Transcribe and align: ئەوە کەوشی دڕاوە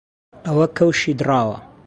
ئەوە 0.45 0.65
کەوشی 0.77 1.17
دڕاوە 1.19 1.57